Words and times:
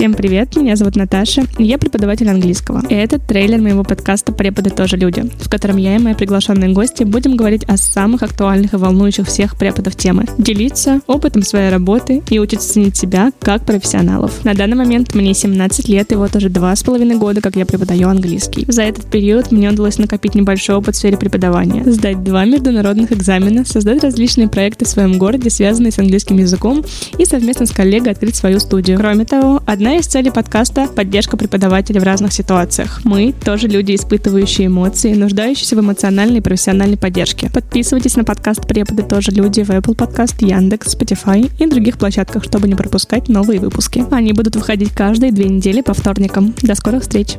Всем 0.00 0.14
привет, 0.14 0.56
меня 0.56 0.76
зовут 0.76 0.96
Наташа, 0.96 1.42
и 1.58 1.64
я 1.64 1.76
преподаватель 1.76 2.26
английского. 2.30 2.82
И 2.88 2.94
это 2.94 3.18
трейлер 3.18 3.60
моего 3.60 3.84
подкаста 3.84 4.32
«Преподы 4.32 4.70
тоже 4.70 4.96
люди», 4.96 5.28
в 5.38 5.50
котором 5.50 5.76
я 5.76 5.96
и 5.96 5.98
мои 5.98 6.14
приглашенные 6.14 6.72
гости 6.72 7.02
будем 7.02 7.36
говорить 7.36 7.64
о 7.64 7.76
самых 7.76 8.22
актуальных 8.22 8.72
и 8.72 8.78
волнующих 8.78 9.26
всех 9.26 9.58
преподов 9.58 9.96
темы, 9.96 10.24
делиться 10.38 11.02
опытом 11.06 11.42
своей 11.42 11.68
работы 11.68 12.22
и 12.30 12.38
учиться 12.38 12.72
ценить 12.72 12.96
себя 12.96 13.30
как 13.40 13.66
профессионалов. 13.66 14.42
На 14.42 14.54
данный 14.54 14.78
момент 14.78 15.14
мне 15.14 15.34
17 15.34 15.86
лет, 15.90 16.12
и 16.12 16.14
вот 16.14 16.34
уже 16.34 16.48
два 16.48 16.74
с 16.74 16.82
половиной 16.82 17.16
года, 17.16 17.42
как 17.42 17.56
я 17.56 17.66
преподаю 17.66 18.08
английский. 18.08 18.64
За 18.68 18.84
этот 18.84 19.04
период 19.04 19.52
мне 19.52 19.68
удалось 19.68 19.98
накопить 19.98 20.34
небольшой 20.34 20.76
опыт 20.76 20.94
в 20.94 20.98
сфере 20.98 21.18
преподавания, 21.18 21.84
сдать 21.84 22.24
два 22.24 22.46
международных 22.46 23.12
экзамена, 23.12 23.66
создать 23.66 24.02
различные 24.02 24.48
проекты 24.48 24.86
в 24.86 24.88
своем 24.88 25.18
городе, 25.18 25.50
связанные 25.50 25.92
с 25.92 25.98
английским 25.98 26.38
языком, 26.38 26.86
и 27.18 27.26
совместно 27.26 27.66
с 27.66 27.70
коллегой 27.70 28.12
открыть 28.12 28.36
свою 28.36 28.60
студию. 28.60 28.96
Кроме 28.96 29.26
того, 29.26 29.62
одна 29.66 29.89
из 29.98 30.06
целей 30.06 30.30
подкаста— 30.30 30.86
поддержка 30.96 31.36
преподавателей 31.36 32.00
в 32.00 32.04
разных 32.04 32.32
ситуациях. 32.32 33.00
Мы 33.04 33.32
тоже 33.32 33.68
люди, 33.68 33.94
испытывающие 33.94 34.66
эмоции, 34.66 35.14
нуждающиеся 35.14 35.76
в 35.76 35.80
эмоциональной 35.80 36.38
и 36.38 36.40
профессиональной 36.40 36.96
поддержке. 36.96 37.50
Подписывайтесь 37.50 38.16
на 38.16 38.24
подкаст 38.24 38.66
«Преподы 38.66 39.02
тоже 39.02 39.30
люди» 39.30 39.62
в 39.62 39.70
Apple 39.70 39.96
Podcast, 39.96 40.44
Яндекс, 40.44 40.94
Spotify 40.94 41.50
и 41.58 41.66
других 41.66 41.98
площадках, 41.98 42.44
чтобы 42.44 42.68
не 42.68 42.74
пропускать 42.74 43.28
новые 43.28 43.60
выпуски. 43.60 44.04
Они 44.10 44.32
будут 44.32 44.56
выходить 44.56 44.92
каждые 44.92 45.32
две 45.32 45.46
недели 45.46 45.80
по 45.80 45.94
вторникам. 45.94 46.54
До 46.62 46.74
скорых 46.74 47.02
встреч! 47.02 47.36